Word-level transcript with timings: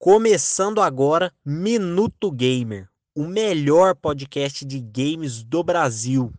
Começando 0.00 0.80
agora, 0.80 1.32
Minuto 1.44 2.30
Gamer, 2.30 2.88
o 3.16 3.24
melhor 3.24 3.96
podcast 3.96 4.64
de 4.64 4.78
games 4.78 5.42
do 5.42 5.60
Brasil. 5.64 6.32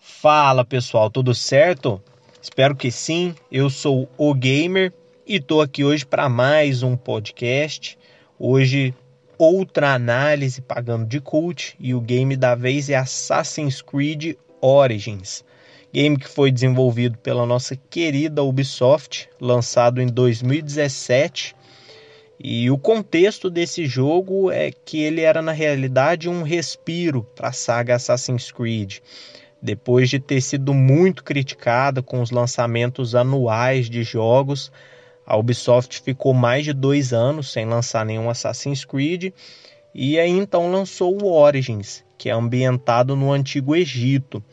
Fala 0.00 0.64
pessoal, 0.64 1.08
tudo 1.08 1.32
certo? 1.32 2.02
Espero 2.42 2.74
que 2.74 2.90
sim. 2.90 3.36
Eu 3.52 3.70
sou 3.70 4.08
o 4.18 4.34
Gamer 4.34 4.92
e 5.24 5.38
tô 5.38 5.60
aqui 5.60 5.84
hoje 5.84 6.04
para 6.04 6.28
mais 6.28 6.82
um 6.82 6.96
podcast. 6.96 7.96
Hoje 8.36 8.92
outra 9.38 9.94
análise 9.94 10.60
pagando 10.60 11.06
de 11.06 11.20
cult 11.20 11.76
e 11.78 11.94
o 11.94 12.00
game 12.00 12.36
da 12.36 12.54
vez 12.54 12.88
é 12.88 12.96
Assassin's 12.96 13.82
Creed 13.82 14.34
Origins. 14.60 15.44
Game 15.92 16.18
que 16.18 16.28
foi 16.28 16.50
desenvolvido 16.50 17.16
pela 17.18 17.46
nossa 17.46 17.76
querida 17.76 18.42
Ubisoft, 18.42 19.28
lançado 19.40 20.00
em 20.00 20.06
2017. 20.06 21.54
E 22.38 22.70
o 22.70 22.76
contexto 22.76 23.48
desse 23.48 23.86
jogo 23.86 24.50
é 24.50 24.70
que 24.70 25.00
ele 25.00 25.22
era 25.22 25.40
na 25.40 25.52
realidade 25.52 26.28
um 26.28 26.42
respiro 26.42 27.22
para 27.34 27.48
a 27.48 27.52
saga 27.52 27.94
Assassin's 27.94 28.52
Creed. 28.52 28.98
Depois 29.60 30.10
de 30.10 30.18
ter 30.18 30.42
sido 30.42 30.74
muito 30.74 31.24
criticada 31.24 32.02
com 32.02 32.20
os 32.20 32.30
lançamentos 32.30 33.14
anuais 33.14 33.88
de 33.88 34.02
jogos, 34.02 34.70
a 35.26 35.36
Ubisoft 35.36 36.00
ficou 36.00 36.32
mais 36.32 36.64
de 36.64 36.72
dois 36.72 37.12
anos 37.12 37.50
sem 37.50 37.66
lançar 37.66 38.06
nenhum 38.06 38.30
Assassin's 38.30 38.84
Creed 38.84 39.32
e 39.92 40.18
aí 40.18 40.30
então 40.30 40.70
lançou 40.70 41.20
o 41.20 41.32
Origins, 41.32 42.04
que 42.16 42.28
é 42.28 42.32
ambientado 42.32 43.16
no 43.16 43.32
Antigo 43.32 43.74
Egito. 43.74 44.44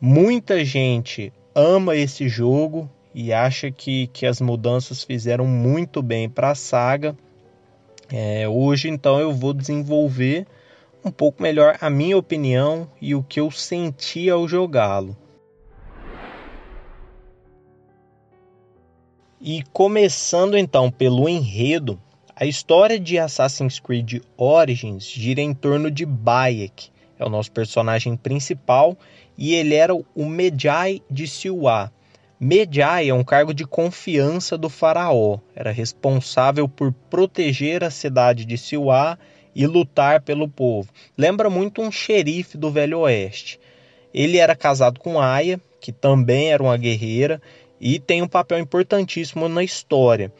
Muita 0.00 0.64
gente 0.64 1.32
ama 1.54 1.96
esse 1.96 2.28
jogo 2.28 2.90
e 3.14 3.32
acha 3.32 3.70
que, 3.70 4.08
que 4.08 4.26
as 4.26 4.40
mudanças 4.40 5.02
fizeram 5.02 5.46
muito 5.46 6.02
bem 6.02 6.28
para 6.28 6.50
a 6.50 6.54
saga. 6.54 7.16
É, 8.12 8.46
hoje 8.48 8.88
então 8.88 9.18
eu 9.18 9.32
vou 9.32 9.54
desenvolver 9.54 10.46
um 11.04 11.10
pouco 11.10 11.42
melhor 11.42 11.78
a 11.80 11.88
minha 11.88 12.18
opinião 12.18 12.90
e 13.00 13.14
o 13.14 13.22
que 13.22 13.40
eu 13.40 13.50
senti 13.50 14.28
ao 14.28 14.46
jogá-lo. 14.48 15.16
E 19.40 19.62
começando 19.70 20.56
então 20.56 20.90
pelo 20.90 21.28
enredo, 21.28 22.00
a 22.34 22.46
história 22.46 22.98
de 22.98 23.18
Assassin's 23.18 23.78
Creed 23.78 24.22
Origins 24.34 25.04
gira 25.04 25.42
em 25.42 25.52
torno 25.52 25.90
de 25.90 26.06
Bayek, 26.06 26.88
é 27.18 27.24
o 27.24 27.28
nosso 27.28 27.52
personagem 27.52 28.16
principal, 28.16 28.96
e 29.36 29.54
ele 29.54 29.74
era 29.74 29.94
o 29.94 30.24
Medjay 30.24 31.02
de 31.10 31.28
Siwa. 31.28 31.92
Medjay 32.40 33.10
é 33.10 33.14
um 33.14 33.22
cargo 33.22 33.52
de 33.52 33.66
confiança 33.66 34.56
do 34.56 34.70
faraó, 34.70 35.38
era 35.54 35.70
responsável 35.70 36.66
por 36.66 36.90
proteger 37.10 37.84
a 37.84 37.90
cidade 37.90 38.46
de 38.46 38.56
Siwa 38.56 39.18
e 39.54 39.66
lutar 39.66 40.22
pelo 40.22 40.48
povo. 40.48 40.88
Lembra 41.16 41.50
muito 41.50 41.82
um 41.82 41.92
xerife 41.92 42.56
do 42.56 42.70
Velho 42.70 43.00
Oeste. 43.00 43.60
Ele 44.14 44.38
era 44.38 44.56
casado 44.56 44.98
com 44.98 45.20
Aya, 45.20 45.60
que 45.78 45.92
também 45.92 46.50
era 46.50 46.62
uma 46.62 46.76
guerreira, 46.78 47.40
e 47.80 47.98
tem 47.98 48.22
um 48.22 48.28
papel 48.28 48.58
importantíssimo 48.58 49.48
na 49.48 49.62
história, 49.62 50.32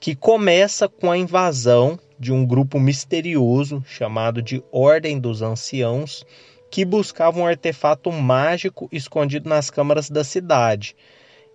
que 0.00 0.14
começa 0.14 0.88
com 0.88 1.10
a 1.10 1.18
invasão 1.18 1.98
de 2.18 2.32
um 2.32 2.44
grupo 2.44 2.80
misterioso 2.80 3.82
chamado 3.86 4.42
de 4.42 4.62
Ordem 4.72 5.18
dos 5.18 5.42
Anciãos, 5.42 6.24
que 6.70 6.84
buscava 6.84 7.38
um 7.38 7.46
artefato 7.46 8.12
mágico 8.12 8.88
escondido 8.92 9.48
nas 9.48 9.70
câmaras 9.70 10.10
da 10.10 10.22
cidade. 10.22 10.94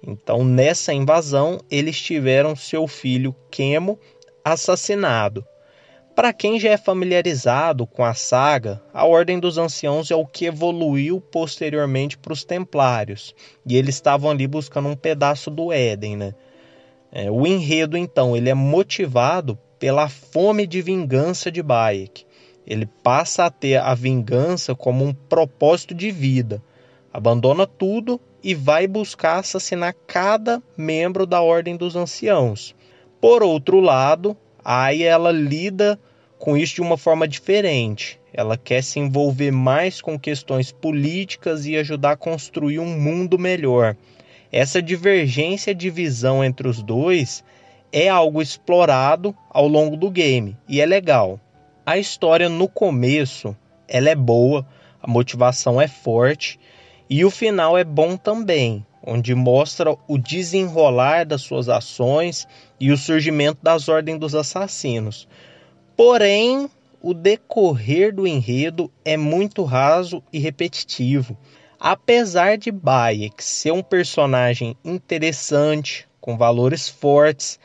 Então, 0.06 0.44
nessa 0.44 0.94
invasão, 0.94 1.60
eles 1.70 2.00
tiveram 2.00 2.56
seu 2.56 2.88
filho 2.88 3.36
Quemo 3.50 4.00
assassinado. 4.44 5.46
Para 6.16 6.32
quem 6.32 6.60
já 6.60 6.70
é 6.70 6.78
familiarizado 6.78 7.88
com 7.88 8.06
a 8.06 8.14
saga, 8.14 8.80
a 8.94 9.04
Ordem 9.04 9.40
dos 9.40 9.58
Anciãos 9.58 10.12
é 10.12 10.16
o 10.16 10.28
que 10.28 10.46
evoluiu 10.46 11.20
posteriormente 11.20 12.20
para 12.20 12.34
os 12.34 12.44
Templários, 12.44 13.34
e 13.66 13.76
eles 13.76 13.96
estavam 13.96 14.30
ali 14.30 14.46
buscando 14.46 14.90
um 14.90 14.96
pedaço 14.96 15.50
do 15.50 15.74
Éden. 15.74 16.16
Né? 16.16 16.36
É, 17.12 17.32
o 17.32 17.48
enredo, 17.48 17.98
então, 17.98 18.38
ele 18.38 18.48
é 18.48 18.54
motivado 18.54 19.58
pela 19.80 20.08
fome 20.08 20.68
de 20.68 20.84
vingança 20.84 21.52
de 21.52 21.64
Bayek. 21.64 22.26
Ele 22.66 22.86
passa 22.86 23.46
a 23.46 23.50
ter 23.50 23.78
a 23.78 23.96
vingança 23.96 24.76
como 24.76 25.04
um 25.04 25.14
propósito 25.16 25.96
de 25.96 26.12
vida, 26.12 26.62
abandona 27.12 27.66
tudo 27.66 28.22
e 28.44 28.54
vai 28.54 28.86
buscar 28.86 29.40
assassinar 29.40 29.96
cada 30.06 30.62
membro 30.78 31.26
da 31.26 31.42
Ordem 31.42 31.76
dos 31.76 31.96
Anciãos. 31.96 32.76
Por 33.20 33.42
outro 33.42 33.80
lado, 33.80 34.38
Aí 34.64 35.04
ela 35.04 35.32
lida 35.32 36.00
com 36.40 36.58
isso 36.58 36.76
de 36.76 36.82
uma 36.82 36.98
forma 36.98 37.28
diferente. 37.28 38.20
Ela 38.34 38.58
quer 38.58 38.84
se 38.84 39.00
envolver 39.00 39.52
mais 39.52 40.02
com 40.02 40.20
questões 40.20 40.72
políticas 40.72 41.66
e 41.66 41.78
ajudar 41.78 42.12
a 42.12 42.18
construir 42.18 42.80
um 42.80 43.00
mundo 43.00 43.38
melhor. 43.38 43.96
Essa 44.52 44.82
divergência 44.82 45.74
de 45.74 45.90
visão 45.90 46.44
entre 46.44 46.68
os 46.68 46.82
dois 46.82 47.44
é 47.92 48.10
algo 48.10 48.42
explorado 48.42 49.36
ao 49.50 49.68
longo 49.68 49.96
do 49.96 50.10
game 50.10 50.58
e 50.68 50.82
é 50.82 50.86
legal. 50.86 51.40
A 51.86 51.98
história 51.98 52.50
no 52.50 52.68
começo 52.68 53.56
ela 53.88 54.10
é 54.10 54.16
boa, 54.16 54.66
a 55.02 55.08
motivação 55.08 55.82
é 55.82 55.88
forte 55.88 56.60
e 57.10 57.24
o 57.26 57.30
final 57.30 57.78
é 57.78 57.84
bom 57.84 58.16
também 58.16 58.86
onde 59.06 59.36
mostra 59.36 59.96
o 60.08 60.18
desenrolar 60.18 61.26
das 61.26 61.42
suas 61.42 61.68
ações 61.68 62.48
e 62.80 62.92
o 62.92 62.98
surgimento 62.98 63.60
das 63.62 63.90
ordens 63.90 64.20
dos 64.20 64.34
assassinos. 64.34 65.28
Porém, 65.96 66.70
o 67.02 67.14
decorrer 67.14 68.16
do 68.16 68.26
enredo 68.26 68.90
é 69.04 69.18
muito 69.18 69.64
raso 69.64 70.24
e 70.32 70.40
repetitivo. 70.40 71.38
Apesar 71.78 72.58
de 72.58 72.72
Bayek 72.72 73.44
ser 73.44 73.74
um 73.74 73.84
personagem 73.84 74.78
interessante, 74.86 76.08
com 76.22 76.38
valores 76.38 76.88
fortes, 76.88 77.60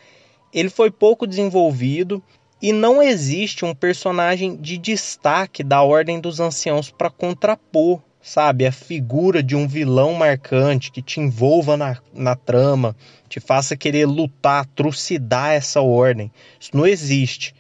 ele 0.53 0.69
foi 0.69 0.91
pouco 0.91 1.25
desenvolvido 1.25 2.20
e 2.60 2.72
não 2.72 3.00
existe 3.00 3.65
um 3.65 3.72
personagem 3.72 4.56
de 4.56 4.76
destaque 4.76 5.62
da 5.62 5.82
Ordem 5.82 6.19
dos 6.19 6.41
Anciãos 6.41 6.91
para 6.91 7.09
contrapor 7.09 8.03
sabe? 8.23 8.67
A 8.67 8.73
figura 8.73 9.43
de 9.43 9.56
um 9.56 9.67
vilão 9.67 10.15
marcante 10.15 10.91
que 10.91 11.03
te 11.03 11.21
envolva 11.21 11.77
na, 11.77 11.99
na 12.12 12.37
trama, 12.37 12.95
te 13.29 13.41
faça 13.41 13.77
querer 13.77 14.06
lutar, 14.06 14.67
trucidar 14.67 15.53
essa 15.53 15.81
ordem. 15.81 16.31
Isso 16.59 16.71
não 16.75 16.87
existe. 16.87 17.55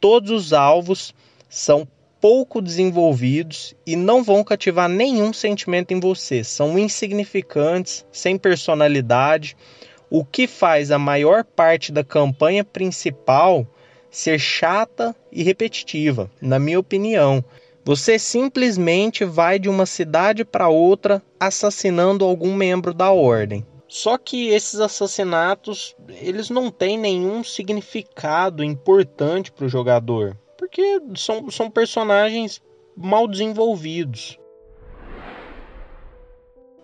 Todos 0.00 0.30
os 0.30 0.52
alvos 0.52 1.14
são 1.48 1.86
pouco 2.20 2.60
desenvolvidos 2.60 3.74
e 3.86 3.94
não 3.94 4.22
vão 4.22 4.42
cativar 4.42 4.88
nenhum 4.88 5.32
sentimento 5.32 5.92
em 5.92 6.00
você. 6.00 6.42
São 6.42 6.78
insignificantes, 6.78 8.04
sem 8.10 8.36
personalidade, 8.36 9.56
o 10.10 10.24
que 10.24 10.46
faz 10.46 10.90
a 10.90 10.98
maior 10.98 11.44
parte 11.44 11.92
da 11.92 12.02
campanha 12.02 12.64
principal 12.64 13.66
ser 14.10 14.38
chata 14.38 15.14
e 15.30 15.42
repetitiva, 15.42 16.30
na 16.40 16.58
minha 16.58 16.80
opinião. 16.80 17.44
Você 17.88 18.18
simplesmente 18.18 19.24
vai 19.24 19.58
de 19.58 19.66
uma 19.66 19.86
cidade 19.86 20.44
para 20.44 20.68
outra 20.68 21.22
assassinando 21.40 22.22
algum 22.22 22.54
membro 22.54 22.92
da 22.92 23.10
ordem. 23.10 23.66
Só 23.88 24.18
que 24.18 24.48
esses 24.48 24.78
assassinatos, 24.78 25.96
eles 26.20 26.50
não 26.50 26.70
têm 26.70 26.98
nenhum 26.98 27.42
significado 27.42 28.62
importante 28.62 29.50
para 29.50 29.64
o 29.64 29.70
jogador, 29.70 30.36
porque 30.58 31.00
são, 31.16 31.50
são 31.50 31.70
personagens 31.70 32.60
mal 32.94 33.26
desenvolvidos. 33.26 34.38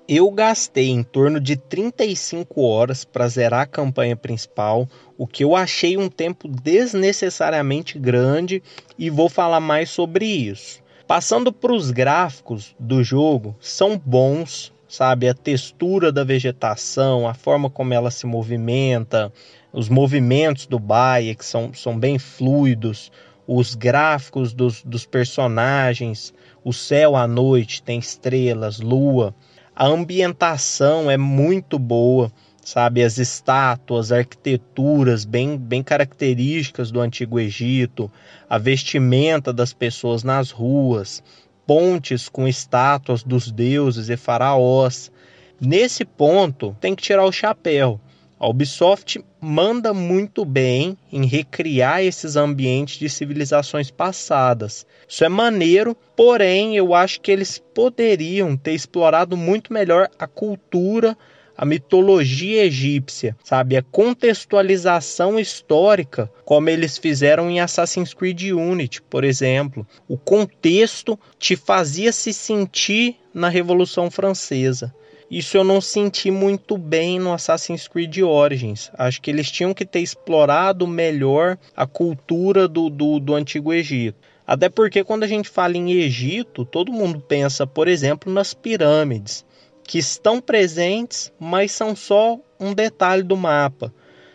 Eu 0.08 0.30
gastei 0.30 0.88
em 0.88 1.02
torno 1.02 1.38
de 1.38 1.54
35 1.54 2.62
horas 2.62 3.04
para 3.04 3.28
zerar 3.28 3.60
a 3.60 3.66
campanha 3.66 4.16
principal, 4.16 4.88
o 5.18 5.26
que 5.26 5.44
eu 5.44 5.54
achei 5.54 5.98
um 5.98 6.08
tempo 6.08 6.48
desnecessariamente 6.48 7.98
grande 7.98 8.62
e 8.98 9.10
vou 9.10 9.28
falar 9.28 9.60
mais 9.60 9.90
sobre 9.90 10.24
isso. 10.24 10.82
Passando 11.06 11.52
para 11.52 11.72
os 11.72 11.90
gráficos 11.90 12.74
do 12.80 13.04
jogo, 13.04 13.54
são 13.60 14.00
bons, 14.02 14.72
sabe? 14.88 15.28
A 15.28 15.34
textura 15.34 16.10
da 16.10 16.24
vegetação, 16.24 17.28
a 17.28 17.34
forma 17.34 17.68
como 17.68 17.92
ela 17.92 18.10
se 18.10 18.26
movimenta, 18.26 19.30
os 19.70 19.90
movimentos 19.90 20.66
do 20.66 20.78
Baia, 20.78 21.34
que 21.34 21.44
são, 21.44 21.74
são 21.74 21.98
bem 21.98 22.18
fluidos, 22.18 23.12
os 23.46 23.74
gráficos 23.74 24.54
dos, 24.54 24.82
dos 24.82 25.04
personagens, 25.04 26.32
o 26.64 26.72
céu 26.72 27.16
à 27.16 27.26
noite 27.26 27.82
tem 27.82 27.98
estrelas, 27.98 28.80
lua. 28.80 29.34
A 29.76 29.86
ambientação 29.86 31.10
é 31.10 31.18
muito 31.18 31.78
boa 31.78 32.32
sabe 32.64 33.02
as 33.02 33.18
estátuas, 33.18 34.10
arquiteturas 34.10 35.24
bem, 35.24 35.56
bem 35.58 35.82
características 35.82 36.90
do 36.90 37.00
antigo 37.00 37.38
Egito, 37.38 38.10
a 38.48 38.56
vestimenta 38.56 39.52
das 39.52 39.74
pessoas 39.74 40.24
nas 40.24 40.50
ruas, 40.50 41.22
pontes 41.66 42.28
com 42.28 42.48
estátuas 42.48 43.22
dos 43.22 43.50
deuses 43.50 44.08
e 44.08 44.16
faraós. 44.16 45.12
Nesse 45.60 46.04
ponto, 46.04 46.74
tem 46.80 46.94
que 46.94 47.02
tirar 47.02 47.24
o 47.24 47.32
chapéu. 47.32 48.00
A 48.38 48.48
Ubisoft 48.48 49.24
manda 49.40 49.94
muito 49.94 50.44
bem 50.44 50.98
em 51.12 51.24
recriar 51.24 52.02
esses 52.02 52.34
ambientes 52.34 52.98
de 52.98 53.08
civilizações 53.08 53.90
passadas. 53.90 54.86
Isso 55.08 55.24
é 55.24 55.28
maneiro, 55.28 55.96
porém 56.16 56.76
eu 56.76 56.94
acho 56.94 57.20
que 57.20 57.30
eles 57.30 57.58
poderiam 57.58 58.56
ter 58.56 58.72
explorado 58.72 59.36
muito 59.36 59.72
melhor 59.72 60.10
a 60.18 60.26
cultura 60.26 61.16
a 61.56 61.64
mitologia 61.64 62.64
egípcia, 62.64 63.36
sabe? 63.44 63.76
A 63.76 63.82
contextualização 63.82 65.38
histórica, 65.38 66.30
como 66.44 66.68
eles 66.68 66.98
fizeram 66.98 67.50
em 67.50 67.60
Assassin's 67.60 68.12
Creed 68.12 68.42
Unity, 68.52 69.00
por 69.02 69.24
exemplo. 69.24 69.86
O 70.08 70.18
contexto 70.18 71.18
te 71.38 71.56
fazia 71.56 72.12
se 72.12 72.32
sentir 72.32 73.16
na 73.32 73.48
Revolução 73.48 74.10
Francesa. 74.10 74.94
Isso 75.30 75.56
eu 75.56 75.64
não 75.64 75.80
senti 75.80 76.30
muito 76.30 76.76
bem 76.76 77.18
no 77.18 77.32
Assassin's 77.32 77.88
Creed 77.88 78.18
Origins. 78.18 78.90
Acho 78.96 79.20
que 79.22 79.30
eles 79.30 79.50
tinham 79.50 79.72
que 79.72 79.86
ter 79.86 80.00
explorado 80.00 80.86
melhor 80.86 81.58
a 81.74 81.86
cultura 81.86 82.68
do, 82.68 82.90
do, 82.90 83.18
do 83.18 83.34
Antigo 83.34 83.72
Egito. 83.72 84.18
Até 84.46 84.68
porque 84.68 85.02
quando 85.02 85.22
a 85.22 85.26
gente 85.26 85.48
fala 85.48 85.76
em 85.76 85.92
Egito, 85.92 86.66
todo 86.66 86.92
mundo 86.92 87.18
pensa, 87.18 87.66
por 87.66 87.88
exemplo, 87.88 88.30
nas 88.30 88.52
pirâmides 88.52 89.44
que 89.86 89.98
estão 89.98 90.40
presentes, 90.40 91.32
mas 91.38 91.72
são 91.72 91.94
só 91.94 92.38
um 92.58 92.72
detalhe 92.72 93.22
do 93.22 93.36
mapa. 93.36 93.92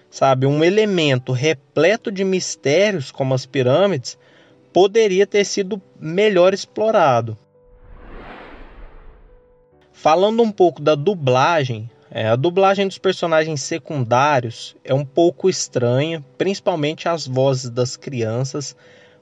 Sabe, 0.10 0.46
um 0.46 0.64
elemento 0.64 1.32
repleto 1.32 2.12
de 2.12 2.24
mistérios, 2.24 3.12
como 3.12 3.34
as 3.34 3.46
pirâmides, 3.46 4.18
poderia 4.74 5.28
ter 5.28 5.46
sido 5.46 5.82
melhor 6.00 6.54
explorado. 6.54 7.38
Falando 9.92 10.42
um 10.42 10.52
pouco 10.52 10.82
da 10.82 10.96
dublagem, 10.96 11.90
é, 12.10 12.28
a 12.28 12.36
dublagem 12.36 12.88
dos 12.88 12.98
personagens 12.98 13.62
secundários 13.62 14.76
é 14.84 14.94
um 14.94 15.06
pouco 15.06 15.50
estranha, 15.50 16.24
principalmente 16.38 17.08
as 17.08 17.28
vozes 17.28 17.70
das 17.70 17.96
crianças, 17.96 18.76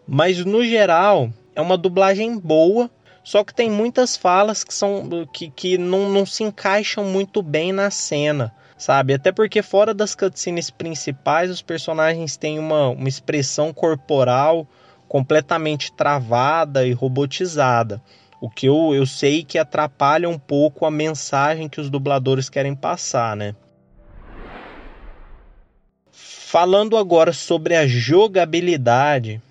mas 0.08 0.46
no 0.46 0.64
geral 0.64 1.30
é 1.54 1.60
uma 1.60 1.78
dublagem 1.78 2.38
boa 2.38 2.90
só 3.28 3.44
que 3.44 3.54
tem 3.54 3.70
muitas 3.70 4.16
falas 4.16 4.64
que 4.64 4.74
são 4.74 5.28
que, 5.34 5.50
que 5.50 5.78
não, 5.78 6.10
não 6.10 6.26
se 6.26 6.46
encaixam 6.46 7.04
muito 7.04 7.42
bem 7.42 7.74
na 7.74 7.92
cena, 7.92 8.56
sabe? 8.78 9.14
Até 9.14 9.34
porque 9.34 9.62
fora 9.62 9.94
das 9.94 10.16
cutscenes 10.16 10.70
principais, 10.70 11.52
os 11.52 11.62
personagens 11.62 12.38
têm 12.38 12.58
uma, 12.58 12.88
uma 12.88 13.10
expressão 13.10 13.74
corporal 13.74 14.66
completamente 15.10 15.92
travada 15.92 16.88
e 16.88 16.94
robotizada. 16.94 18.02
O 18.40 18.50
que 18.50 18.68
eu, 18.68 18.96
eu 18.96 19.06
sei 19.06 19.44
que 19.44 19.58
atrapalha 19.58 20.30
um 20.30 20.40
pouco 20.40 20.86
a 20.86 20.90
mensagem 20.90 21.68
que 21.68 21.82
os 21.82 21.90
dubladores 21.90 22.48
querem 22.48 22.74
passar, 22.74 23.36
né? 23.36 23.54
Falando 26.14 26.96
agora 26.96 27.34
sobre 27.34 27.76
a 27.76 27.86
jogabilidade, 27.86 29.42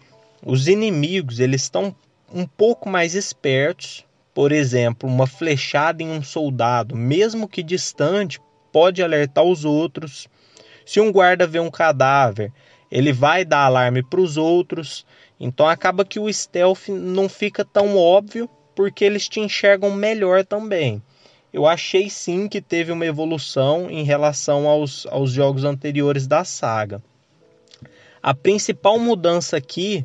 os 0.43 0.67
inimigos 0.67 1.41
eles 1.41 1.65
estão 1.65 1.95
um 2.33 2.47
pouco 2.47 2.89
mais 2.89 3.15
espertos, 3.15 4.05
por 4.35 4.53
exemplo, 4.53 5.09
uma 5.09 5.27
flechada 5.27 6.03
em 6.03 6.11
um 6.11 6.23
soldado, 6.23 6.95
mesmo 6.95 7.49
que 7.49 7.63
distante, 7.63 8.41
pode 8.73 9.03
alertar 9.03 9.45
os 9.45 9.65
outros. 9.65 10.29
Se 10.85 11.01
um 11.01 11.11
guarda 11.11 11.47
vê 11.47 11.59
um 11.59 11.71
cadáver, 11.71 12.53
ele 12.91 13.13
vai 13.13 13.45
dar 13.45 13.65
alarme 13.65 14.03
para 14.03 14.21
os 14.21 14.37
outros. 14.37 15.07
Então 15.41 15.67
acaba 15.69 16.05
que 16.05 16.21
o 16.21 16.33
stealth 16.33 16.89
não 16.89 17.29
fica 17.29 17.65
tão 17.65 17.97
óbvio 17.97 18.49
porque 18.75 19.05
eles 19.05 19.29
te 19.29 19.41
enxergam 19.41 19.91
melhor 19.91 20.45
também. 20.45 21.03
Eu 21.53 21.67
achei 21.67 22.11
sim 22.11 22.49
que 22.49 22.61
teve 22.61 22.93
uma 22.93 23.07
evolução 23.07 23.91
em 23.91 24.03
relação 24.03 24.69
aos, 24.69 25.07
aos 25.07 25.31
jogos 25.31 25.65
anteriores 25.65 26.27
da 26.27 26.45
saga. 26.45 27.03
A 28.23 28.35
principal 28.35 28.99
mudança 28.99 29.57
aqui 29.57 30.05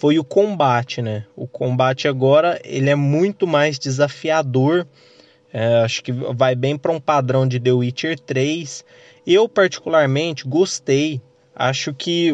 foi 0.00 0.18
o 0.18 0.24
combate, 0.24 1.02
né? 1.02 1.26
O 1.36 1.46
combate 1.46 2.08
agora 2.08 2.58
ele 2.64 2.88
é 2.88 2.94
muito 2.94 3.46
mais 3.46 3.78
desafiador. 3.78 4.86
É, 5.52 5.80
acho 5.80 6.02
que 6.02 6.10
vai 6.10 6.54
bem 6.54 6.78
para 6.78 6.90
um 6.90 6.98
padrão 6.98 7.46
de 7.46 7.60
The 7.60 7.70
Witcher 7.70 8.18
3. 8.18 8.82
Eu 9.26 9.46
particularmente 9.46 10.48
gostei. 10.48 11.20
Acho 11.54 11.92
que 11.92 12.30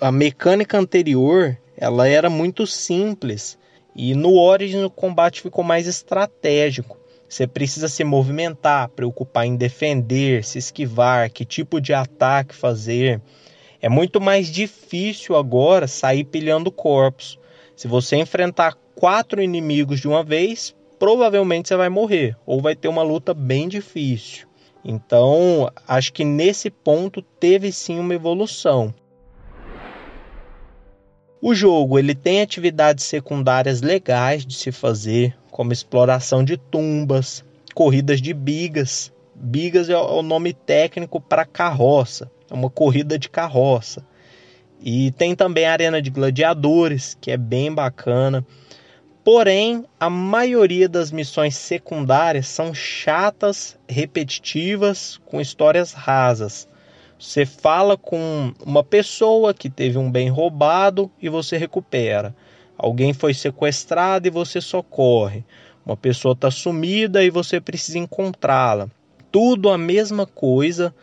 a 0.00 0.10
mecânica 0.10 0.76
anterior 0.76 1.56
ela 1.76 2.08
era 2.08 2.28
muito 2.28 2.66
simples 2.66 3.56
e 3.94 4.12
no 4.12 4.34
Origin 4.36 4.82
o 4.82 4.90
combate 4.90 5.40
ficou 5.40 5.62
mais 5.62 5.86
estratégico. 5.86 6.98
Você 7.28 7.46
precisa 7.46 7.88
se 7.88 8.02
movimentar, 8.02 8.88
preocupar 8.88 9.46
em 9.46 9.54
defender, 9.54 10.42
se 10.42 10.58
esquivar, 10.58 11.30
que 11.30 11.44
tipo 11.44 11.80
de 11.80 11.94
ataque 11.94 12.56
fazer. 12.56 13.20
É 13.84 13.88
muito 13.90 14.18
mais 14.18 14.46
difícil 14.46 15.36
agora 15.36 15.86
sair 15.86 16.24
pilhando 16.24 16.72
corpos. 16.72 17.38
Se 17.76 17.86
você 17.86 18.16
enfrentar 18.16 18.78
quatro 18.94 19.42
inimigos 19.42 20.00
de 20.00 20.08
uma 20.08 20.24
vez, 20.24 20.74
provavelmente 20.98 21.68
você 21.68 21.76
vai 21.76 21.90
morrer 21.90 22.34
ou 22.46 22.62
vai 22.62 22.74
ter 22.74 22.88
uma 22.88 23.02
luta 23.02 23.34
bem 23.34 23.68
difícil. 23.68 24.48
Então, 24.82 25.70
acho 25.86 26.14
que 26.14 26.24
nesse 26.24 26.70
ponto 26.70 27.20
teve 27.20 27.70
sim 27.70 27.98
uma 27.98 28.14
evolução. 28.14 28.94
O 31.38 31.54
jogo 31.54 31.98
ele 31.98 32.14
tem 32.14 32.40
atividades 32.40 33.04
secundárias 33.04 33.82
legais 33.82 34.46
de 34.46 34.54
se 34.54 34.72
fazer, 34.72 35.36
como 35.50 35.74
exploração 35.74 36.42
de 36.42 36.56
tumbas, 36.56 37.44
corridas 37.74 38.22
de 38.22 38.32
bigas. 38.32 39.12
Bigas 39.34 39.90
é 39.90 39.96
o 39.98 40.22
nome 40.22 40.54
técnico 40.54 41.20
para 41.20 41.44
carroça. 41.44 42.32
É 42.54 42.56
uma 42.56 42.70
corrida 42.70 43.18
de 43.18 43.28
carroça. 43.28 44.06
E 44.80 45.10
tem 45.12 45.34
também 45.34 45.66
a 45.66 45.72
Arena 45.72 46.00
de 46.00 46.08
Gladiadores, 46.08 47.18
que 47.20 47.32
é 47.32 47.36
bem 47.36 47.74
bacana. 47.74 48.46
Porém, 49.24 49.84
a 49.98 50.08
maioria 50.08 50.88
das 50.88 51.10
missões 51.10 51.56
secundárias 51.56 52.46
são 52.46 52.72
chatas, 52.72 53.76
repetitivas, 53.88 55.20
com 55.26 55.40
histórias 55.40 55.92
rasas. 55.92 56.68
Você 57.18 57.44
fala 57.44 57.96
com 57.96 58.54
uma 58.64 58.84
pessoa 58.84 59.52
que 59.52 59.68
teve 59.68 59.98
um 59.98 60.08
bem 60.08 60.28
roubado 60.28 61.10
e 61.20 61.28
você 61.28 61.56
recupera. 61.56 62.36
Alguém 62.78 63.12
foi 63.12 63.34
sequestrado 63.34 64.28
e 64.28 64.30
você 64.30 64.60
socorre. 64.60 65.44
Uma 65.84 65.96
pessoa 65.96 66.34
está 66.34 66.52
sumida 66.52 67.24
e 67.24 67.30
você 67.30 67.60
precisa 67.60 67.98
encontrá-la. 67.98 68.88
Tudo 69.32 69.70
a 69.70 69.76
mesma 69.76 70.24
coisa, 70.24 70.94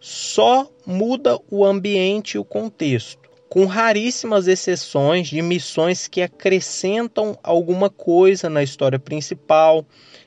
só 0.00 0.70
muda 0.86 1.38
o 1.50 1.64
ambiente 1.64 2.34
e 2.34 2.38
o 2.38 2.44
contexto, 2.44 3.28
com 3.48 3.64
raríssimas 3.64 4.46
exceções 4.46 5.28
de 5.28 5.40
missões 5.40 6.08
que 6.08 6.22
acrescentam 6.22 7.38
alguma 7.42 7.88
coisa 7.88 8.50
na 8.50 8.62
história 8.62 8.98
principal, 8.98 9.84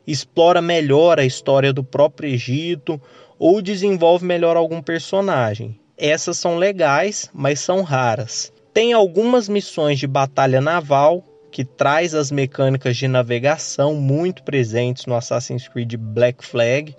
explora 0.07 0.61
melhor 0.61 1.19
a 1.19 1.25
história 1.25 1.71
do 1.71 1.83
próprio 1.83 2.29
Egito 2.29 2.99
ou 3.37 3.61
desenvolve 3.61 4.25
melhor 4.25 4.57
algum 4.57 4.81
personagem. 4.81 5.79
Essas 5.97 6.37
são 6.37 6.57
legais, 6.57 7.29
mas 7.33 7.59
são 7.59 7.81
raras. 7.81 8.53
Tem 8.73 8.93
algumas 8.93 9.49
missões 9.49 9.99
de 9.99 10.07
batalha 10.07 10.61
naval 10.61 11.23
que 11.51 11.65
traz 11.65 12.13
as 12.13 12.31
mecânicas 12.31 12.95
de 12.95 13.07
navegação 13.07 13.95
muito 13.95 14.43
presentes 14.43 15.05
no 15.05 15.15
Assassin's 15.15 15.67
Creed 15.67 15.95
Black 15.95 16.45
Flag 16.45 16.95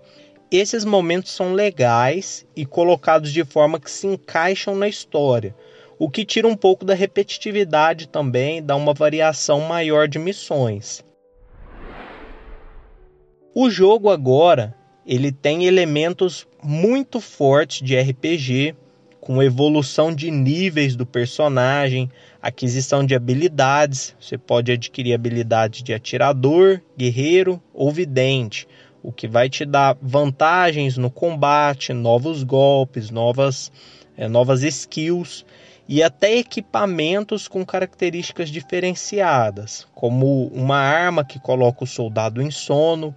esses 0.50 0.84
momentos 0.84 1.30
são 1.30 1.52
legais 1.52 2.44
e 2.56 2.66
colocados 2.66 3.32
de 3.32 3.44
forma 3.44 3.78
que 3.78 3.90
se 3.90 4.06
encaixam 4.06 4.74
na 4.74 4.88
história, 4.88 5.54
o 5.96 6.10
que 6.10 6.24
tira 6.24 6.48
um 6.48 6.56
pouco 6.56 6.84
da 6.84 6.94
repetitividade 6.94 8.08
também, 8.08 8.62
dá 8.62 8.74
uma 8.74 8.92
variação 8.92 9.60
maior 9.60 10.08
de 10.08 10.18
missões. 10.18 11.04
O 13.54 13.70
jogo 13.70 14.10
agora, 14.10 14.74
ele 15.06 15.30
tem 15.30 15.66
elementos 15.66 16.48
muito 16.62 17.20
fortes 17.20 17.82
de 17.82 17.96
RPG, 18.00 18.74
com 19.20 19.42
evolução 19.42 20.12
de 20.12 20.30
níveis 20.30 20.96
do 20.96 21.04
personagem, 21.04 22.10
aquisição 22.40 23.04
de 23.04 23.14
habilidades. 23.14 24.16
Você 24.18 24.38
pode 24.38 24.72
adquirir 24.72 25.12
habilidades 25.12 25.82
de 25.82 25.92
atirador, 25.92 26.80
guerreiro 26.96 27.62
ou 27.74 27.92
vidente 27.92 28.66
o 29.02 29.12
que 29.12 29.26
vai 29.26 29.48
te 29.48 29.64
dar 29.64 29.96
vantagens 30.00 30.96
no 30.96 31.10
combate, 31.10 31.92
novos 31.92 32.42
golpes, 32.42 33.10
novas, 33.10 33.72
é, 34.16 34.28
novas 34.28 34.62
skills 34.62 35.44
e 35.88 36.02
até 36.02 36.36
equipamentos 36.36 37.48
com 37.48 37.64
características 37.64 38.48
diferenciadas, 38.48 39.86
como 39.94 40.46
uma 40.48 40.78
arma 40.78 41.24
que 41.24 41.40
coloca 41.40 41.82
o 41.82 41.86
soldado 41.86 42.40
em 42.40 42.50
sono, 42.50 43.14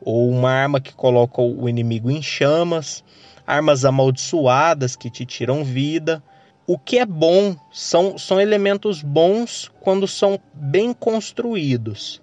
ou 0.00 0.30
uma 0.30 0.50
arma 0.50 0.80
que 0.80 0.94
coloca 0.94 1.42
o 1.42 1.68
inimigo 1.68 2.10
em 2.10 2.22
chamas, 2.22 3.04
armas 3.46 3.84
amaldiçoadas 3.84 4.96
que 4.96 5.10
te 5.10 5.26
tiram 5.26 5.64
vida. 5.64 6.22
O 6.66 6.78
que 6.78 6.98
é 6.98 7.04
bom 7.04 7.54
são, 7.70 8.16
são 8.16 8.40
elementos 8.40 9.02
bons 9.02 9.70
quando 9.80 10.08
são 10.08 10.40
bem 10.54 10.94
construídos. 10.94 12.22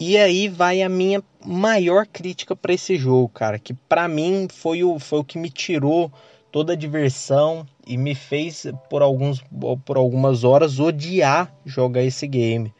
E 0.00 0.16
aí 0.16 0.48
vai 0.48 0.80
a 0.82 0.88
minha 0.88 1.22
maior 1.44 2.06
crítica 2.06 2.54
para 2.54 2.72
esse 2.72 2.96
jogo, 2.96 3.28
cara, 3.28 3.58
que 3.58 3.74
para 3.74 4.06
mim 4.06 4.46
foi 4.48 4.84
o, 4.84 4.98
foi 4.98 5.18
o 5.18 5.24
que 5.24 5.38
me 5.38 5.50
tirou 5.50 6.12
toda 6.52 6.72
a 6.72 6.76
diversão 6.76 7.66
e 7.86 7.96
me 7.96 8.14
fez 8.14 8.66
por 8.88 9.02
alguns 9.02 9.44
por 9.84 9.96
algumas 9.96 10.44
horas 10.44 10.78
odiar 10.78 11.52
jogar 11.64 12.02
esse 12.02 12.26
game. 12.26 12.72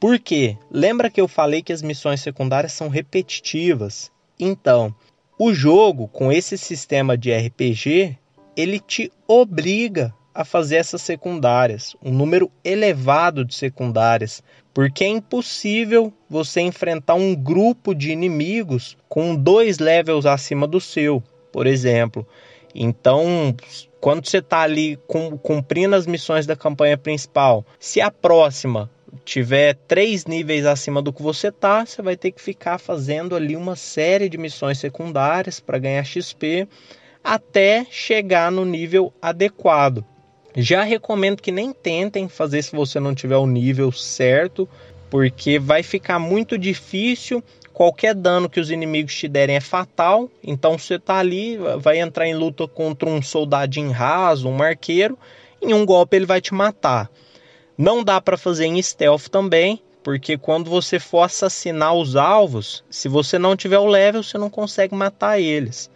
Por 0.00 0.18
quê? 0.18 0.56
Lembra 0.70 1.10
que 1.10 1.20
eu 1.20 1.28
falei 1.28 1.62
que 1.62 1.72
as 1.72 1.82
missões 1.82 2.20
secundárias 2.20 2.72
são 2.72 2.88
repetitivas? 2.88 4.10
Então, 4.38 4.94
o 5.38 5.52
jogo 5.52 6.08
com 6.08 6.32
esse 6.32 6.58
sistema 6.58 7.16
de 7.16 7.32
RPG, 7.32 8.16
ele 8.56 8.80
te 8.80 9.12
obriga 9.26 10.14
a 10.38 10.44
fazer 10.44 10.76
essas 10.76 11.02
secundárias, 11.02 11.96
um 12.00 12.12
número 12.12 12.48
elevado 12.62 13.44
de 13.44 13.56
secundárias, 13.56 14.40
porque 14.72 15.02
é 15.02 15.08
impossível 15.08 16.12
você 16.30 16.60
enfrentar 16.60 17.14
um 17.14 17.34
grupo 17.34 17.92
de 17.92 18.12
inimigos 18.12 18.96
com 19.08 19.34
dois 19.34 19.80
levels 19.80 20.26
acima 20.26 20.64
do 20.64 20.80
seu, 20.80 21.20
por 21.50 21.66
exemplo. 21.66 22.24
Então, 22.72 23.52
quando 24.00 24.24
você 24.24 24.38
está 24.38 24.60
ali 24.60 24.96
cumprindo 25.42 25.96
as 25.96 26.06
missões 26.06 26.46
da 26.46 26.54
campanha 26.54 26.96
principal, 26.96 27.66
se 27.80 28.00
a 28.00 28.08
próxima 28.08 28.88
tiver 29.24 29.74
três 29.88 30.24
níveis 30.24 30.64
acima 30.66 31.02
do 31.02 31.12
que 31.12 31.20
você 31.20 31.50
tá, 31.50 31.84
você 31.84 32.00
vai 32.00 32.16
ter 32.16 32.30
que 32.30 32.40
ficar 32.40 32.78
fazendo 32.78 33.34
ali 33.34 33.56
uma 33.56 33.74
série 33.74 34.28
de 34.28 34.38
missões 34.38 34.78
secundárias 34.78 35.58
para 35.58 35.80
ganhar 35.80 36.04
XP 36.04 36.68
até 37.24 37.84
chegar 37.90 38.52
no 38.52 38.64
nível 38.64 39.12
adequado. 39.20 40.04
Já 40.56 40.82
recomendo 40.82 41.42
que 41.42 41.52
nem 41.52 41.72
tentem 41.72 42.28
fazer 42.28 42.62
se 42.62 42.74
você 42.74 42.98
não 42.98 43.14
tiver 43.14 43.36
o 43.36 43.46
nível 43.46 43.92
certo, 43.92 44.68
porque 45.10 45.58
vai 45.58 45.82
ficar 45.82 46.18
muito 46.18 46.58
difícil. 46.58 47.42
Qualquer 47.72 48.14
dano 48.14 48.48
que 48.48 48.58
os 48.58 48.70
inimigos 48.70 49.14
te 49.14 49.28
derem 49.28 49.56
é 49.56 49.60
fatal. 49.60 50.28
Então 50.42 50.78
você 50.78 50.98
tá 50.98 51.16
ali, 51.16 51.58
vai 51.78 52.00
entrar 52.00 52.26
em 52.26 52.34
luta 52.34 52.66
contra 52.66 53.08
um 53.08 53.22
soldadinho 53.22 53.90
raso, 53.90 54.48
um 54.48 54.52
marqueiro, 54.52 55.18
em 55.62 55.72
um 55.72 55.86
golpe 55.86 56.16
ele 56.16 56.26
vai 56.26 56.40
te 56.40 56.52
matar. 56.54 57.10
Não 57.76 58.02
dá 58.02 58.20
para 58.20 58.36
fazer 58.36 58.66
em 58.66 58.82
stealth 58.82 59.28
também, 59.28 59.80
porque 60.02 60.36
quando 60.36 60.68
você 60.68 60.98
for 60.98 61.20
assassinar 61.20 61.94
os 61.94 62.16
alvos, 62.16 62.82
se 62.90 63.08
você 63.08 63.38
não 63.38 63.54
tiver 63.54 63.78
o 63.78 63.86
level, 63.86 64.22
você 64.22 64.38
não 64.38 64.50
consegue 64.50 64.94
matar 64.94 65.38
eles. 65.38 65.88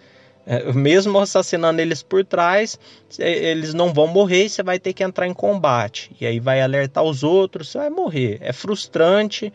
É, 0.45 0.73
mesmo 0.73 1.19
assassinando 1.19 1.81
eles 1.81 2.03
por 2.03 2.25
trás, 2.25 2.79
eles 3.19 3.73
não 3.73 3.93
vão 3.93 4.09
morrer 4.09 4.45
e 4.45 4.49
você 4.49 4.63
vai 4.63 4.79
ter 4.79 4.93
que 4.93 5.05
entrar 5.05 5.27
em 5.27 5.35
combate. 5.35 6.11
E 6.21 6.27
aí 6.27 6.41
vai 6.41 6.61
alertar 6.61 7.05
os 7.05 7.23
outros, 7.23 7.69
você 7.69 7.79
vai 7.79 7.91
morrer. 7.91 8.39
É 8.41 8.53
frustrante, 8.53 9.53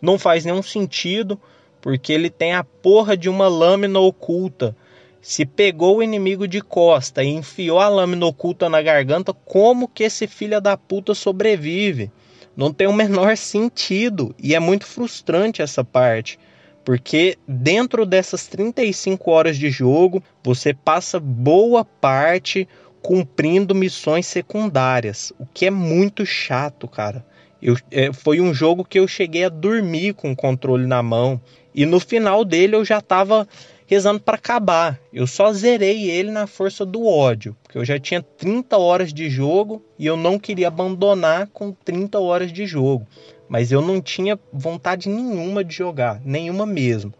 não 0.00 0.18
faz 0.18 0.44
nenhum 0.44 0.62
sentido, 0.62 1.38
porque 1.80 2.12
ele 2.12 2.30
tem 2.30 2.54
a 2.54 2.64
porra 2.64 3.16
de 3.16 3.28
uma 3.28 3.48
lâmina 3.48 4.00
oculta. 4.00 4.74
Se 5.20 5.44
pegou 5.44 5.98
o 5.98 6.02
inimigo 6.02 6.48
de 6.48 6.62
costa 6.62 7.22
e 7.22 7.28
enfiou 7.28 7.78
a 7.78 7.88
lâmina 7.88 8.24
oculta 8.24 8.70
na 8.70 8.80
garganta, 8.80 9.34
como 9.34 9.86
que 9.86 10.04
esse 10.04 10.26
filho 10.26 10.60
da 10.60 10.76
puta 10.78 11.14
sobrevive? 11.14 12.10
Não 12.56 12.72
tem 12.72 12.86
o 12.86 12.92
menor 12.92 13.36
sentido 13.38 14.34
e 14.38 14.54
é 14.54 14.60
muito 14.60 14.86
frustrante 14.86 15.60
essa 15.60 15.84
parte. 15.84 16.38
Porque 16.84 17.36
dentro 17.46 18.06
dessas 18.06 18.46
35 18.46 19.30
horas 19.30 19.56
de 19.56 19.70
jogo, 19.70 20.22
você 20.42 20.72
passa 20.72 21.20
boa 21.20 21.84
parte 21.84 22.66
cumprindo 23.02 23.74
missões 23.74 24.26
secundárias, 24.26 25.32
o 25.38 25.46
que 25.46 25.66
é 25.66 25.70
muito 25.70 26.24
chato, 26.26 26.86
cara. 26.86 27.24
Eu, 27.62 27.76
é, 27.90 28.12
foi 28.12 28.40
um 28.40 28.54
jogo 28.54 28.84
que 28.84 28.98
eu 28.98 29.06
cheguei 29.06 29.44
a 29.44 29.50
dormir 29.50 30.14
com 30.14 30.32
o 30.32 30.36
controle 30.36 30.86
na 30.86 31.02
mão 31.02 31.40
e 31.74 31.84
no 31.84 32.00
final 32.00 32.44
dele 32.44 32.74
eu 32.74 32.84
já 32.84 32.98
estava 32.98 33.46
rezando 33.86 34.20
para 34.20 34.36
acabar. 34.36 34.98
Eu 35.12 35.26
só 35.26 35.52
zerei 35.52 36.10
ele 36.10 36.30
na 36.30 36.46
força 36.46 36.86
do 36.86 37.06
ódio, 37.06 37.56
porque 37.62 37.76
eu 37.76 37.84
já 37.84 37.98
tinha 37.98 38.22
30 38.22 38.78
horas 38.78 39.12
de 39.12 39.28
jogo 39.28 39.84
e 39.98 40.06
eu 40.06 40.16
não 40.16 40.38
queria 40.38 40.68
abandonar 40.68 41.48
com 41.48 41.72
30 41.72 42.18
horas 42.18 42.52
de 42.52 42.66
jogo 42.66 43.06
mas 43.50 43.72
eu 43.72 43.82
não 43.82 44.00
tinha 44.00 44.38
vontade 44.52 45.08
nenhuma 45.08 45.64
de 45.64 45.74
jogar, 45.74 46.22
nenhuma 46.24 46.64
mesmo. 46.64 47.12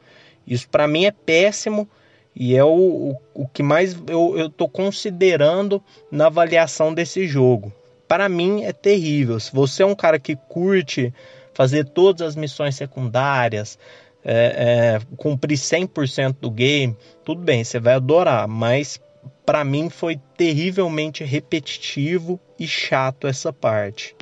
Isso 0.46 0.68
para 0.68 0.86
mim 0.86 1.04
é 1.04 1.10
péssimo 1.10 1.88
e 2.34 2.54
é 2.54 2.62
o, 2.62 2.68
o, 2.68 3.16
o 3.34 3.48
que 3.48 3.64
mais 3.64 3.96
eu 4.06 4.46
estou 4.46 4.68
considerando 4.68 5.82
na 6.08 6.26
avaliação 6.26 6.94
desse 6.94 7.26
jogo. 7.26 7.72
Para 8.06 8.28
mim 8.28 8.62
é 8.62 8.72
terrível. 8.72 9.40
Se 9.40 9.52
você 9.52 9.82
é 9.82 9.86
um 9.86 9.94
cara 9.94 10.20
que 10.20 10.36
curte 10.36 11.12
fazer 11.52 11.84
todas 11.84 12.22
as 12.22 12.36
missões 12.36 12.76
secundárias, 12.76 13.76
é, 14.24 14.98
é, 15.02 15.16
cumprir 15.16 15.58
100% 15.58 16.36
do 16.40 16.50
game, 16.50 16.96
tudo 17.24 17.42
bem, 17.42 17.64
você 17.64 17.80
vai 17.80 17.94
adorar, 17.94 18.46
mas 18.46 19.00
para 19.44 19.64
mim 19.64 19.90
foi 19.90 20.20
terrivelmente 20.36 21.24
repetitivo 21.24 22.38
e 22.56 22.68
chato 22.68 23.26
essa 23.26 23.52
parte. 23.52 24.14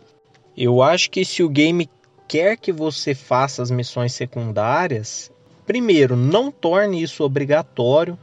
Eu 0.57 0.83
acho 0.83 1.11
que 1.11 1.25
se 1.25 1.43
o 1.43 1.49
game 1.49 1.89
quer 2.29 2.59
que 2.59 2.71
você 2.71 3.15
faça 3.15 3.63
as 3.63 3.71
missões 3.71 4.13
secundárias, 4.13 5.33
primeiro, 5.67 6.15
não 6.15 6.53
torne 6.53 7.03
isso 7.03 7.25
obrigatório 7.25 8.19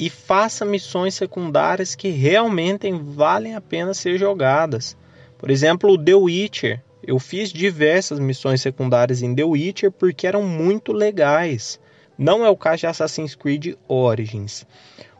e 0.00 0.08
faça 0.08 0.64
missões 0.64 1.14
secundárias 1.14 1.94
que 1.94 2.08
realmente 2.08 2.90
valem 2.90 3.54
a 3.54 3.60
pena 3.60 3.92
ser 3.92 4.18
jogadas. 4.18 4.96
Por 5.36 5.50
exemplo, 5.50 5.92
o 5.92 5.98
The 6.02 6.14
Witcher. 6.14 6.82
Eu 7.04 7.18
fiz 7.18 7.52
diversas 7.52 8.18
missões 8.18 8.62
secundárias 8.62 9.22
em 9.22 9.34
The 9.34 9.44
Witcher 9.44 9.90
porque 9.90 10.26
eram 10.26 10.44
muito 10.44 10.92
legais. 10.92 11.78
Não 12.16 12.44
é 12.44 12.48
o 12.48 12.56
caso 12.56 12.78
de 12.78 12.86
Assassin's 12.86 13.34
Creed 13.34 13.74
Origins. 13.88 14.64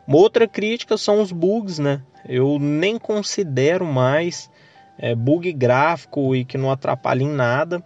Uma 0.07 0.17
outra 0.17 0.47
crítica 0.47 0.97
são 0.97 1.21
os 1.21 1.31
bugs, 1.31 1.79
né? 1.79 2.01
Eu 2.27 2.57
nem 2.57 2.97
considero 2.97 3.85
mais 3.85 4.49
é, 4.97 5.13
bug 5.13 5.51
gráfico 5.51 6.35
e 6.35 6.45
que 6.45 6.57
não 6.57 6.71
atrapalha 6.71 7.23
em 7.23 7.29
nada. 7.29 7.83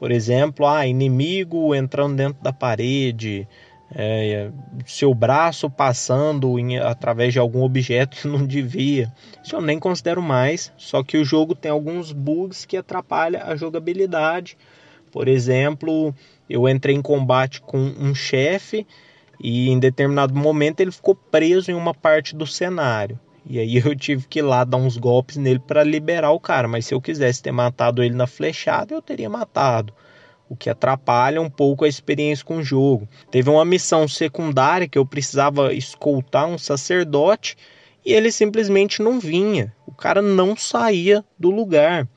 Por 0.00 0.10
exemplo, 0.10 0.66
ah, 0.66 0.86
inimigo 0.86 1.74
entrando 1.74 2.16
dentro 2.16 2.42
da 2.42 2.54
parede, 2.54 3.46
é, 3.94 4.50
seu 4.86 5.12
braço 5.12 5.68
passando 5.68 6.58
em, 6.58 6.78
através 6.78 7.34
de 7.34 7.38
algum 7.38 7.62
objeto 7.62 8.16
que 8.16 8.26
não 8.26 8.46
devia. 8.48 9.12
Isso 9.44 9.54
eu 9.54 9.60
nem 9.60 9.78
considero 9.78 10.22
mais, 10.22 10.72
só 10.78 11.02
que 11.02 11.18
o 11.18 11.24
jogo 11.24 11.54
tem 11.54 11.70
alguns 11.70 12.12
bugs 12.12 12.64
que 12.64 12.78
atrapalham 12.78 13.42
a 13.44 13.54
jogabilidade. 13.56 14.56
Por 15.12 15.28
exemplo, 15.28 16.14
eu 16.48 16.66
entrei 16.66 16.96
em 16.96 17.02
combate 17.02 17.60
com 17.60 17.76
um 17.76 18.14
chefe 18.14 18.86
e 19.38 19.68
em 19.68 19.78
determinado 19.78 20.34
momento 20.34 20.80
ele 20.80 20.92
ficou 20.92 21.14
preso 21.14 21.70
em 21.70 21.74
uma 21.74 21.92
parte 21.92 22.34
do 22.34 22.46
cenário. 22.46 23.20
E 23.46 23.58
aí 23.58 23.76
eu 23.76 23.94
tive 23.96 24.26
que 24.26 24.40
ir 24.40 24.42
lá 24.42 24.64
dar 24.64 24.76
uns 24.76 24.96
golpes 24.96 25.36
nele 25.36 25.58
para 25.58 25.82
liberar 25.82 26.30
o 26.32 26.40
cara. 26.40 26.68
Mas 26.68 26.86
se 26.86 26.94
eu 26.94 27.00
quisesse 27.00 27.42
ter 27.42 27.52
matado 27.52 28.02
ele 28.02 28.14
na 28.14 28.26
flechada, 28.26 28.94
eu 28.94 29.02
teria 29.02 29.28
matado. 29.28 29.92
O 30.48 30.56
que 30.56 30.68
atrapalha 30.68 31.40
um 31.40 31.50
pouco 31.50 31.84
a 31.84 31.88
experiência 31.88 32.44
com 32.44 32.58
o 32.58 32.62
jogo. 32.62 33.08
Teve 33.30 33.48
uma 33.48 33.64
missão 33.64 34.08
secundária 34.08 34.88
que 34.88 34.98
eu 34.98 35.06
precisava 35.06 35.72
escoltar 35.72 36.46
um 36.46 36.58
sacerdote 36.58 37.56
e 38.04 38.12
ele 38.12 38.32
simplesmente 38.32 39.02
não 39.02 39.20
vinha. 39.20 39.72
O 39.86 39.92
cara 39.92 40.20
não 40.20 40.56
saía 40.56 41.24
do 41.38 41.50
lugar. 41.50 42.08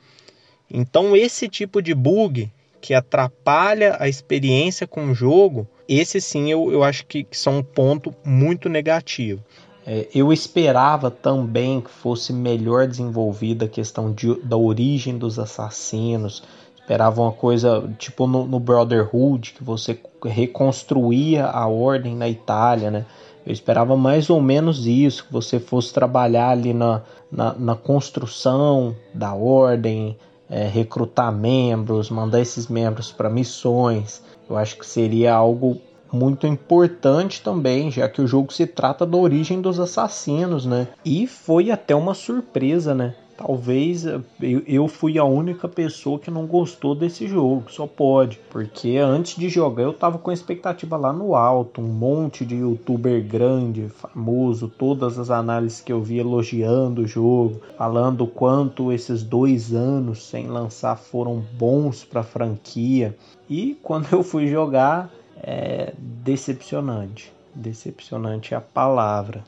Então, 0.69 1.15
esse 1.15 1.47
tipo 1.47 1.81
de 1.81 1.93
bug 1.93 2.51
que 2.81 2.93
atrapalha 2.93 3.95
a 3.99 4.09
experiência 4.09 4.85
com 4.85 5.05
o 5.05 5.15
jogo, 5.15 5.67
esse 5.87 6.19
sim 6.19 6.51
eu, 6.51 6.71
eu 6.71 6.83
acho 6.83 7.05
que, 7.05 7.23
que 7.23 7.37
são 7.37 7.59
um 7.59 7.63
ponto 7.63 8.13
muito 8.25 8.67
negativo. 8.67 9.41
É, 9.85 10.07
eu 10.15 10.31
esperava 10.31 11.11
também 11.11 11.81
que 11.81 11.89
fosse 11.89 12.31
melhor 12.31 12.87
desenvolvida 12.87 13.65
a 13.65 13.69
questão 13.69 14.11
de, 14.13 14.33
da 14.41 14.55
origem 14.55 15.17
dos 15.17 15.37
assassinos. 15.37 16.43
Esperava 16.75 17.21
uma 17.21 17.31
coisa 17.31 17.89
tipo 17.97 18.27
no, 18.27 18.45
no, 18.45 18.59
Brotherhood, 18.59 19.53
que 19.53 19.63
você 19.63 19.99
reconstruía 20.25 21.45
a 21.45 21.67
ordem 21.67 22.15
na 22.15 22.27
Itália, 22.29 22.91
né? 22.91 23.05
Eu 23.45 23.51
esperava 23.51 23.97
mais 23.97 24.29
ou 24.29 24.41
menos 24.41 24.85
isso, 24.85 25.25
que 25.25 25.33
você 25.33 25.59
fosse 25.59 25.93
trabalhar 25.93 26.49
ali 26.49 26.73
na, 26.73 27.01
na, 27.29 27.53
na 27.53 27.75
construção 27.75 28.95
da 29.13 29.33
ordem, 29.33 30.17
é, 30.49 30.65
recrutar 30.65 31.31
membros, 31.31 32.09
mandar 32.09 32.39
esses 32.39 32.67
membros 32.67 33.11
para 33.11 33.29
missões. 33.29 34.23
Eu 34.49 34.55
acho 34.55 34.77
que 34.77 34.85
seria 34.85 35.33
algo 35.33 35.81
muito 36.13 36.45
importante 36.45 37.41
também, 37.41 37.89
já 37.89 38.07
que 38.07 38.21
o 38.21 38.27
jogo 38.27 38.53
se 38.53 38.67
trata 38.67 39.05
da 39.05 39.17
origem 39.17 39.59
dos 39.59 39.79
assassinos, 39.79 40.65
né? 40.65 40.87
E 41.03 41.25
foi 41.25 41.71
até 41.71 41.95
uma 41.95 42.13
surpresa, 42.13 42.93
né? 42.93 43.15
talvez 43.35 44.05
eu, 44.05 44.23
eu 44.39 44.87
fui 44.87 45.17
a 45.17 45.25
única 45.25 45.67
pessoa 45.67 46.19
que 46.19 46.31
não 46.31 46.45
gostou 46.45 46.95
desse 46.95 47.27
jogo, 47.27 47.65
só 47.67 47.85
pode, 47.85 48.39
porque 48.49 48.97
antes 48.97 49.35
de 49.35 49.49
jogar 49.49 49.83
eu 49.83 49.93
tava 49.93 50.17
com 50.17 50.29
a 50.29 50.33
expectativa 50.33 50.95
lá 50.95 51.11
no 51.11 51.35
alto, 51.35 51.81
um 51.81 51.87
monte 51.87 52.45
de 52.45 52.55
youtuber 52.55 53.25
grande, 53.25 53.89
famoso, 53.89 54.67
todas 54.67 55.19
as 55.19 55.29
análises 55.29 55.81
que 55.81 55.91
eu 55.91 56.01
vi 56.01 56.19
elogiando 56.19 57.01
o 57.01 57.07
jogo, 57.07 57.61
falando 57.77 58.27
quanto 58.27 58.91
esses 58.91 59.23
dois 59.23 59.73
anos 59.73 60.23
sem 60.23 60.47
lançar 60.47 60.95
foram 60.95 61.43
bons 61.57 62.03
para 62.03 62.21
a 62.21 62.23
franquia, 62.23 63.17
e 63.49 63.77
quando 63.81 64.07
eu 64.11 64.23
fui 64.23 64.47
jogar 64.47 65.11
é 65.37 65.93
decepcionante, 65.97 67.31
decepcionante 67.55 68.53
é 68.53 68.57
a 68.57 68.61
palavra 68.61 69.43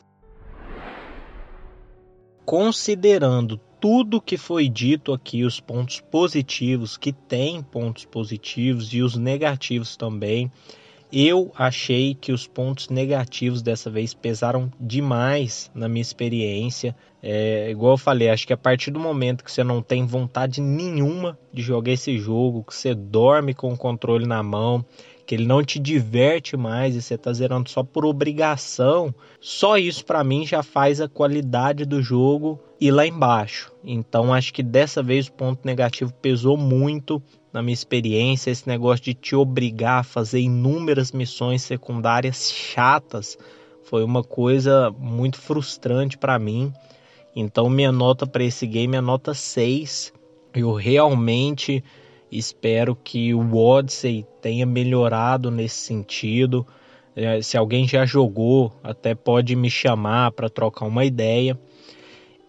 considerando 2.45 3.59
tudo 3.81 4.21
que 4.21 4.37
foi 4.37 4.69
dito 4.69 5.11
aqui, 5.11 5.43
os 5.43 5.59
pontos 5.59 5.99
positivos, 5.99 6.95
que 6.95 7.11
tem 7.11 7.61
pontos 7.61 8.05
positivos 8.05 8.93
e 8.93 9.01
os 9.01 9.15
negativos 9.17 9.97
também, 9.97 10.51
eu 11.11 11.51
achei 11.55 12.13
que 12.13 12.31
os 12.31 12.47
pontos 12.47 12.89
negativos 12.89 13.61
dessa 13.61 13.89
vez 13.89 14.13
pesaram 14.13 14.71
demais 14.79 15.71
na 15.73 15.87
minha 15.87 16.01
experiência. 16.01 16.95
É, 17.21 17.69
igual 17.69 17.93
eu 17.93 17.97
falei, 17.97 18.29
acho 18.29 18.45
que 18.45 18.53
a 18.53 18.57
partir 18.57 18.91
do 18.91 18.99
momento 18.99 19.43
que 19.43 19.51
você 19.51 19.63
não 19.63 19.81
tem 19.81 20.05
vontade 20.05 20.61
nenhuma 20.61 21.37
de 21.53 21.61
jogar 21.61 21.91
esse 21.91 22.17
jogo, 22.17 22.63
que 22.63 22.75
você 22.75 22.93
dorme 22.93 23.53
com 23.53 23.71
o 23.71 23.77
controle 23.77 24.25
na 24.25 24.41
mão, 24.43 24.83
que 25.25 25.33
ele 25.33 25.45
não 25.45 25.63
te 25.63 25.79
diverte 25.79 26.55
mais 26.55 26.95
e 26.95 27.01
você 27.01 27.15
está 27.15 27.33
zerando 27.33 27.69
só 27.69 27.83
por 27.83 28.05
obrigação, 28.05 29.13
só 29.39 29.77
isso 29.77 30.05
para 30.05 30.23
mim 30.23 30.45
já 30.45 30.61
faz 30.61 31.01
a 31.01 31.09
qualidade 31.09 31.85
do 31.85 32.01
jogo 32.01 32.59
ir 32.79 32.91
lá 32.91 33.07
embaixo. 33.07 33.71
Então 33.83 34.33
acho 34.33 34.53
que 34.53 34.61
dessa 34.61 35.01
vez 35.01 35.27
o 35.27 35.33
ponto 35.33 35.65
negativo 35.65 36.13
pesou 36.21 36.55
muito 36.55 37.21
na 37.51 37.61
minha 37.61 37.73
experiência, 37.73 38.51
esse 38.51 38.67
negócio 38.67 39.05
de 39.05 39.13
te 39.13 39.35
obrigar 39.35 40.01
a 40.01 40.03
fazer 40.03 40.41
inúmeras 40.41 41.13
missões 41.13 41.61
secundárias 41.61 42.51
chatas 42.51 43.37
foi 43.85 44.03
uma 44.03 44.23
coisa 44.23 44.91
muito 44.99 45.39
frustrante 45.39 46.17
para 46.17 46.37
mim. 46.37 46.73
Então 47.35 47.69
minha 47.69 47.91
nota 47.91 48.27
para 48.27 48.43
esse 48.43 48.67
game 48.67 48.97
é 48.97 49.01
nota 49.01 49.33
6. 49.33 50.11
Eu 50.53 50.73
realmente 50.73 51.83
Espero 52.31 52.95
que 52.95 53.33
o 53.33 53.55
Odyssey 53.55 54.25
tenha 54.41 54.65
melhorado 54.65 55.49
nesse 55.49 55.77
sentido. 55.77 56.65
É, 57.15 57.41
se 57.41 57.57
alguém 57.57 57.87
já 57.87 58.05
jogou, 58.05 58.73
até 58.83 59.15
pode 59.15 59.55
me 59.55 59.69
chamar 59.69 60.31
para 60.31 60.49
trocar 60.49 60.85
uma 60.85 61.05
ideia. 61.05 61.57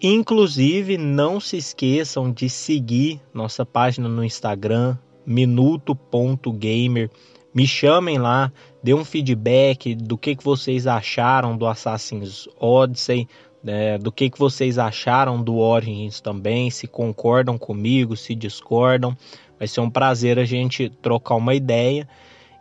Inclusive, 0.02 0.98
não 0.98 1.40
se 1.40 1.56
esqueçam 1.56 2.30
de 2.30 2.50
seguir 2.50 3.20
nossa 3.32 3.64
página 3.64 4.08
no 4.08 4.24
Instagram, 4.24 4.96
minuto.gamer. 5.24 7.10
Me 7.54 7.66
chamem 7.66 8.18
lá, 8.18 8.52
dê 8.82 8.92
um 8.92 9.04
feedback 9.04 9.94
do 9.94 10.18
que, 10.18 10.36
que 10.36 10.44
vocês 10.44 10.86
acharam 10.86 11.56
do 11.56 11.66
Assassin's 11.66 12.46
Odyssey, 12.60 13.26
né, 13.66 13.96
do 13.96 14.12
que, 14.12 14.28
que 14.28 14.38
vocês 14.38 14.78
acharam 14.78 15.42
do 15.42 15.56
Origins 15.56 16.20
também, 16.20 16.70
se 16.70 16.86
concordam 16.86 17.56
comigo, 17.56 18.16
se 18.16 18.34
discordam. 18.34 19.16
Vai 19.58 19.66
ser 19.68 19.80
um 19.80 19.90
prazer 19.90 20.38
a 20.38 20.44
gente 20.44 20.88
trocar 20.88 21.36
uma 21.36 21.54
ideia. 21.54 22.08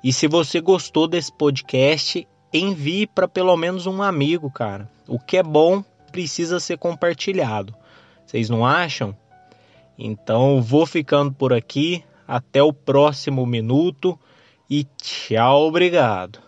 E 0.03 0.13
se 0.13 0.27
você 0.27 0.61
gostou 0.61 1.07
desse 1.07 1.31
podcast, 1.31 2.27
envie 2.53 3.07
para 3.07 3.27
pelo 3.27 3.55
menos 3.57 3.85
um 3.85 4.01
amigo, 4.01 4.49
cara. 4.49 4.89
O 5.07 5.19
que 5.19 5.37
é 5.37 5.43
bom 5.43 5.83
precisa 6.11 6.59
ser 6.59 6.77
compartilhado. 6.77 7.75
Vocês 8.25 8.49
não 8.49 8.65
acham? 8.65 9.15
Então 9.97 10.61
vou 10.61 10.85
ficando 10.85 11.31
por 11.31 11.53
aqui. 11.53 12.03
Até 12.27 12.63
o 12.63 12.73
próximo 12.73 13.45
minuto 13.45 14.17
e 14.69 14.83
tchau, 14.97 15.67
obrigado. 15.67 16.44